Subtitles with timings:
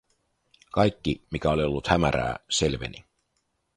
[0.71, 3.05] Kaikki, mikä oli ollut hämärää, selveni.